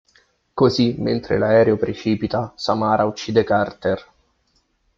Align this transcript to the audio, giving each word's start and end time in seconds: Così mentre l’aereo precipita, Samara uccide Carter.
Così 0.55 0.95
mentre 0.97 1.37
l’aereo 1.37 1.77
precipita, 1.77 2.53
Samara 2.55 3.05
uccide 3.05 3.43
Carter. 3.43 4.11